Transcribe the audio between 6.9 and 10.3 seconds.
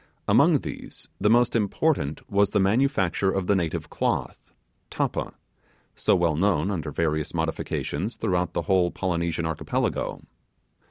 various modifications, throughout the whole Polynesian Archipelago.